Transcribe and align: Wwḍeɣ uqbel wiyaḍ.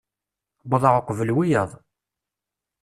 Wwḍeɣ 0.67 0.93
uqbel 0.99 1.29
wiyaḍ. 1.35 1.71